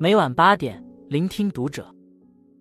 [0.00, 1.92] 每晚八点，聆听读者。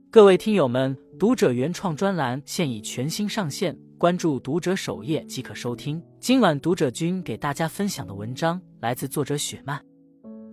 [0.10, 6.02] 各位听友们，读者原创专栏现已全新上线，关注读者首页即可收听。
[6.20, 9.80] 今晚读者君给大家分享的文章来自作者雪漫。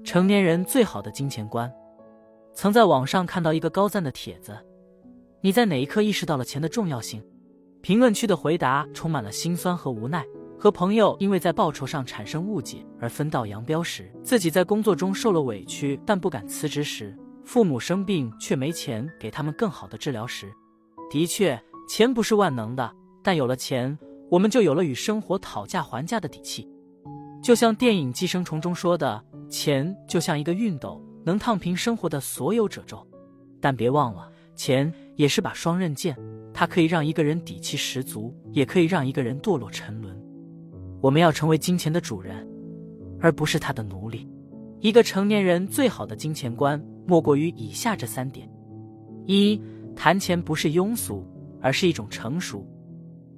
[0.05, 1.73] 成年人最好的金钱观。
[2.53, 4.55] 曾在网上看到一个高赞的帖子：
[5.41, 7.25] 你在哪一刻意识到了钱的重要性？
[7.81, 10.23] 评论区的回答充满了心酸和无奈。
[10.65, 20.51] 和朋友因为在报酬上产生误解而分道扬镳时，自己在工作中受了委屈但不敢辞职时，父母生病却没钱给他们更好的治疗时，
[21.11, 22.91] 的确，钱不是万能的，
[23.23, 23.99] 但有了钱，
[24.31, 26.67] 我们就有了与生活讨价还价的底气。
[27.43, 33.07] 就像电影《寄生虫》中说的，钱就像一个熨斗，能烫平生活的所有褶皱。
[33.61, 36.17] 但别忘了，钱也是把双刃剑，
[36.55, 40.24] 它可以让一个人底气十足，也可以让一个人堕落沉沦。
[41.05, 42.49] 我们要成为金钱的主人，
[43.21, 44.27] 而不是他的奴隶。
[44.81, 48.51] 一个成年人最好的金钱观，莫过于以下这三点：
[49.27, 49.61] 一、
[49.95, 51.23] 谈钱不是庸俗，
[51.61, 52.67] 而是一种成熟。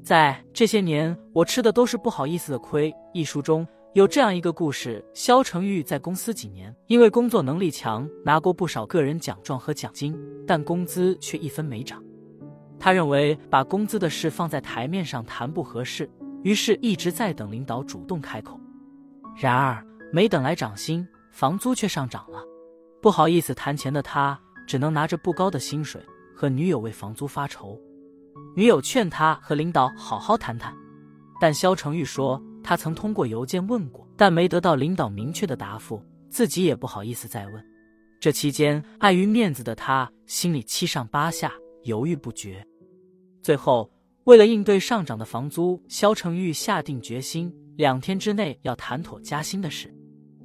[0.05, 2.95] 在这些年，我吃的都是不好意思的亏。
[3.13, 12.01] 一书中有这样一个故事：肖成玉在公司几年，因为工作能力强，拿过不少个人奖状和奖金，但工资却一分没涨。
[12.79, 16.09] 他认为把工资的事放在台面上谈不合适。
[16.47, 18.57] 于是，一直在等领导主动开口。
[19.37, 22.41] 然而，没等来涨薪，房租却上涨了。
[23.03, 26.01] 不好意思谈钱的他，只能拿着不高的薪水
[26.37, 27.77] 和女友为房租发愁。
[28.55, 30.73] 女友劝他和领导好好谈谈，
[31.41, 37.65] 但肖成玉说他曾通过邮件问过，但没得到领导明确的答复，自己也不好意思再问。
[38.21, 41.53] 这期间，碍于面子的他心里七上八下，
[41.83, 42.65] 犹豫不决。
[43.43, 43.91] 最后。
[44.27, 49.95] 为了应对上涨的房租，肖成玉下定决心，两天之内要谈妥加薪的事。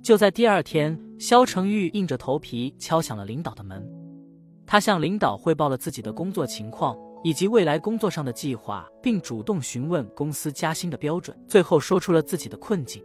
[0.03, 3.83] 就在第二天，肖成玉硬着头皮敲响了领导的门。
[4.67, 11.35] 他向领导汇报了自己的工作情况以及未来工作上的计划，并主动询问公司加薪的标准。
[11.47, 13.03] 最后说出了自己的困境。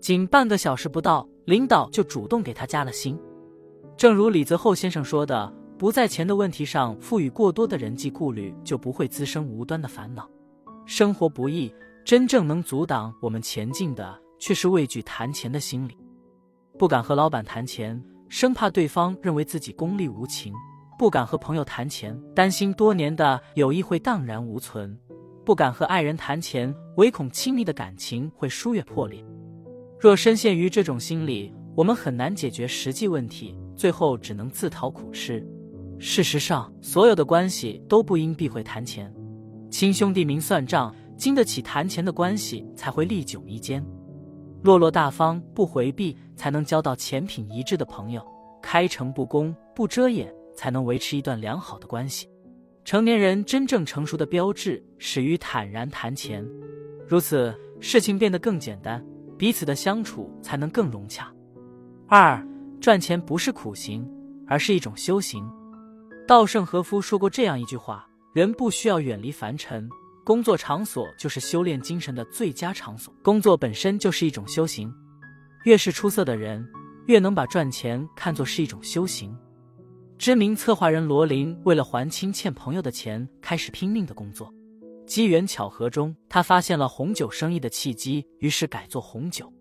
[0.00, 3.18] 仅半个小时不到，领导就主动给他加了薪。
[3.96, 5.52] 正如李泽厚先生说的。
[5.82, 10.30] 不在钱的问题上赋予过多的人际顾虑，就不会滋生无端的烦恼。
[10.86, 15.98] 生活不易，真正能阻挡我们前进的，却是畏惧谈钱的心理。
[16.78, 20.52] 不敢和老板谈钱，生怕对方认为自己功利无情；
[20.96, 24.88] 不敢和朋友谈钱，担心多年的友谊会荡然无存；
[25.44, 29.20] 不敢和爱人谈钱，唯恐亲密的感情会疏远破裂。
[29.98, 35.44] 若深陷于这种心理，我们很难解决实际问题，最后只能自讨苦吃。
[36.04, 39.14] 事实上，所有的关系都不应避讳谈钱。
[39.70, 43.80] 亲兄弟明算账，经得起谈钱的关系才会历久弥坚。
[44.64, 48.20] 落落大方，不回避，才能交到钱品一致的朋友；
[48.60, 52.28] 开诚布公，不遮掩，才能维持一段良好的关系。
[52.84, 56.44] 成年人真正成熟的标志，始于坦然谈钱。
[57.06, 59.00] 如此，事情变得更简单，
[59.38, 61.32] 彼此的相处才能更融洽。
[62.08, 62.44] 二，
[62.80, 64.04] 赚钱不是苦行，
[64.48, 65.48] 而是一种修行。
[66.26, 69.88] 稻盛和夫说过这样一句话：“人不需要远离凡尘，
[70.24, 73.12] 工作场所就是修炼精神的最佳场所。
[73.22, 74.92] 工作本身就是一种修行，
[75.64, 76.66] 越是出色的人，
[77.06, 79.36] 越能把赚钱看作是一种修行。”
[80.16, 84.48] 知名策划人罗琳为了还清欠朋友的钱，开始拼命的工作。
[85.04, 89.52] 机缘巧合中，他发现了红酒生意的契机，于是改做红酒。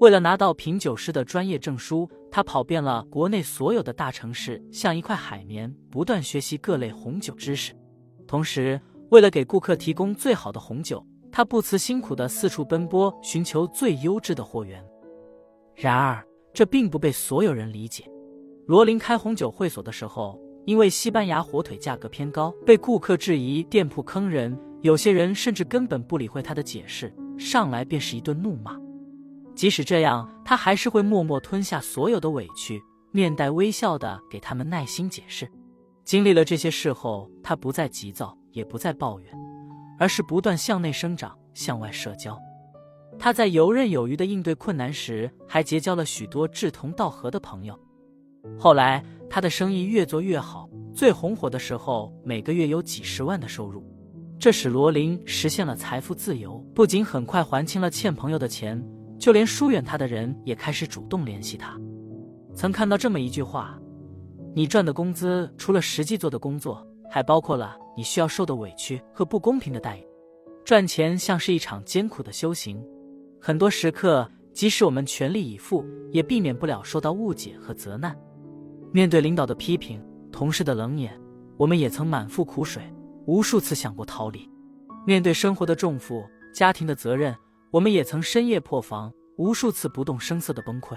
[0.00, 7.72] 为了拿到品酒师的专业证书，他跑遍了国内所有的大城市，像一块海绵，不断学习各类红酒知识。
[8.26, 8.80] 同时，
[9.10, 14.84] 为了给顾客提供最好的红酒，他不辞辛苦的四处奔波，寻求最优质的货源。
[15.76, 18.04] 然而，这并不被所有人理解。
[18.66, 28.76] 罗琳开红酒会所的时候，因为西班牙火腿价格偏高，被顾客质疑店铺坑人，有些人甚至根本不理会他的解释，上来便是一顿怒骂。
[29.54, 35.50] 即使这样，他还是会默默吞下所有的委屈，面带微笑的给他们耐心解释。
[36.04, 39.32] 经历了这些事后，他不再急躁，也不再抱怨，
[39.98, 42.36] 而是不断向内生长，向外社交。
[43.18, 47.78] 他在游刃有余的应对困难时，还结交了许多志同道合的朋友。
[48.58, 53.84] 后来，他的生意越做越好，最红火的时候，每个月有几十万的收入。
[54.40, 58.82] 这使罗琳实现了财富自由，不仅很快还清了欠朋友的钱。
[59.22, 61.78] 就连疏远他的人也开始主动联系他。
[62.56, 63.78] 曾看到这么一句话：
[64.52, 70.04] 你赚的工资除了实际做的工作，还包括了你需要受的委屈和不公平的待遇。
[70.64, 72.84] 赚钱像是一场艰苦的修行，
[73.40, 78.18] 很多时刻，即使我们全力以赴，也避免不了受到误解和责难。
[78.90, 81.16] 面对领导的批评、同事的冷眼，
[81.56, 82.82] 我们也曾满腹苦水，
[83.26, 84.40] 无数次想过逃离；
[85.06, 87.32] 面对生活的重负、家庭的责任，
[87.72, 90.94] 我们也曾深夜破防，无数次不动声色的崩溃。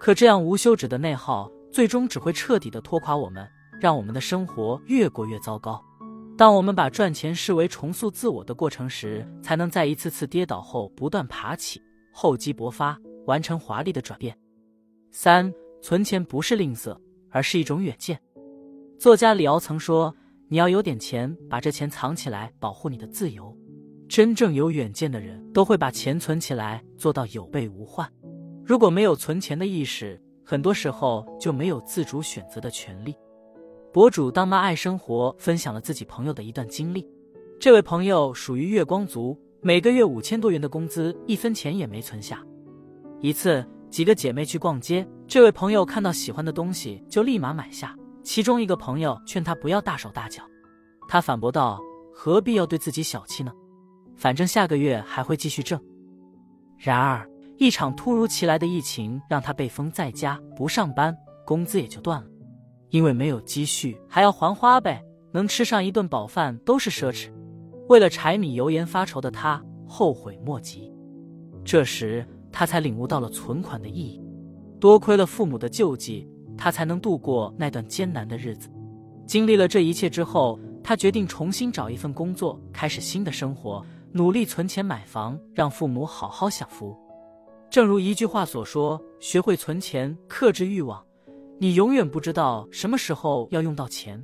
[0.00, 3.46] 可这样无休止的内耗，最终只会彻底的拖垮我们，
[3.78, 5.84] 让我们的生活越过越糟糕。
[6.34, 11.78] 当我们把赚钱视为重塑自我的过程时，才能在一次次跌倒后不断爬起，
[12.10, 14.34] 厚积薄发，完成华丽的转变。
[15.10, 15.52] 三，
[15.82, 16.98] 存钱不是吝啬，
[17.30, 18.18] 而是一种远见。
[18.98, 20.16] 作家李敖曾说
[20.48, 23.54] ：“你要有点钱，把这钱藏起来，保护你的自由。”
[24.12, 28.06] 真正有远见的人都会把钱存起来，做到有备无患。
[28.62, 33.16] 如果没有存钱的意识，很多时候就没有自主选择的权利。
[33.90, 37.08] 博主当妈爱生活分享了自己朋友的一段经历。
[37.58, 42.44] 这位朋友属于月光族，每个月五千多元的工资，一分钱也没存下。
[43.18, 47.96] 一次，几个姐妹去逛街，这位朋友看到喜欢的东西就立马买下。
[48.22, 50.42] 其中一个朋友劝他不要大手大脚，
[51.08, 51.80] 他反驳道
[52.12, 53.50] ：“何必要对自己小气呢？
[54.22, 55.80] 反正下个月还会继续挣。”
[56.78, 57.28] 然而，
[57.58, 61.12] 一场突如其来的疫情让他被封在家，不上班，
[61.44, 62.28] 工资也就断了。
[62.90, 65.02] 因为没有积蓄，还要还花呗，
[65.32, 67.32] 能吃上一顿饱饭都是奢侈。
[67.88, 70.92] 为了柴米油盐发愁的他后悔莫及。
[71.64, 74.22] 这时他才领悟到了存款的意义。
[74.78, 78.70] 多亏了父母的救济，他才能度过那段艰难的日子。
[79.26, 83.84] 经历了这一切之后，他决定重新找一份工作，开始新的生活，
[84.14, 86.94] 努力存钱买房，让父母好好享福。
[87.70, 91.02] 正如一句话所说：“学会存钱，克制欲望。”
[91.58, 94.22] 你永远不知道什么时候要用到钱。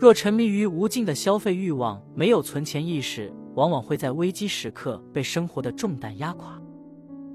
[0.00, 6.60] 若沉迷于无尽的消费欲望，没有存钱意识，往往会在危机时刻被生活的重担压垮。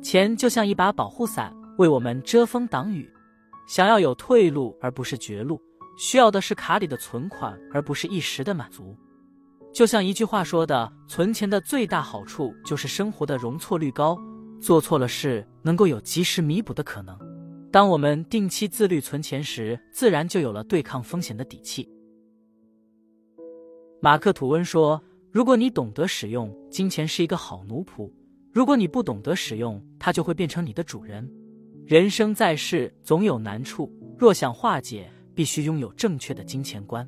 [0.01, 3.09] 钱就像一把保护伞，为我们遮风挡雨。
[3.67, 5.61] 想要有退路而不是绝路，
[5.97, 8.97] 需要的是卡里的存款，而不是一时的满足。
[9.75, 14.17] 就像一句话说的：“存钱的最大好处就是生活的容错率高，
[14.61, 17.13] 做错了事能够有及时弥补的可能。”
[17.73, 21.89] 当我们定期自律存钱时，自然就有了对抗风险的底气。
[24.01, 28.09] 马克·吐温说：“如果你懂得使用金钱，是一个好奴仆；
[28.53, 31.29] 如果你不懂得使用，它就会变成你的主人。
[31.85, 37.05] 人生在世，总有难处，若想化解，必须拥有正确的金钱观。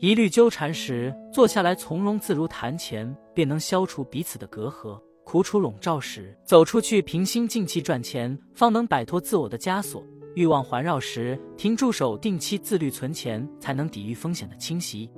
[0.00, 10.02] 一律纠缠时，坐下来从容自如谈钱，便能消除彼此的隔阂。”苦楚笼罩时，走出去，平心静气赚钱，方能摆脱自我的枷锁；
[10.34, 15.08] 欲望环绕时，停住手，定期自律存钱，才能抵御风险的侵袭。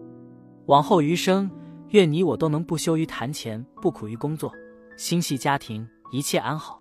[0.67, 1.51] 往后余生，
[1.91, 4.53] 愿你我都能不羞于谈钱，不苦于工作，
[4.99, 6.79] 心系家庭，一切安好。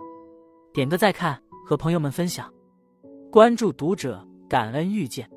[0.73, 2.51] 点个再看，和朋友们分享，
[3.31, 5.29] 关注读者，感恩遇见。